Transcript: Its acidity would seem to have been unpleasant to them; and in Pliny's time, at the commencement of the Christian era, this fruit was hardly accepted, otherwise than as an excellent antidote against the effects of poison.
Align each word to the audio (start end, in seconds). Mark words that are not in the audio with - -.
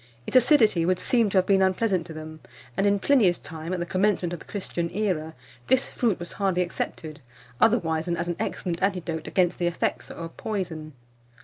Its 0.25 0.35
acidity 0.35 0.83
would 0.83 0.97
seem 0.97 1.29
to 1.29 1.37
have 1.37 1.45
been 1.45 1.61
unpleasant 1.61 2.07
to 2.07 2.11
them; 2.13 2.39
and 2.75 2.87
in 2.87 2.97
Pliny's 2.97 3.37
time, 3.37 3.71
at 3.71 3.77
the 3.79 3.85
commencement 3.85 4.33
of 4.33 4.39
the 4.39 4.45
Christian 4.45 4.89
era, 4.89 5.35
this 5.67 5.91
fruit 5.91 6.17
was 6.17 6.31
hardly 6.31 6.63
accepted, 6.63 7.21
otherwise 7.59 8.05
than 8.05 8.17
as 8.17 8.27
an 8.27 8.35
excellent 8.39 8.81
antidote 8.81 9.27
against 9.27 9.59
the 9.59 9.67
effects 9.67 10.09
of 10.09 10.35
poison. 10.37 10.93